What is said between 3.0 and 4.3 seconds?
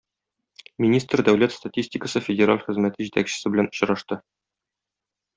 җитәкчесе белән очрашты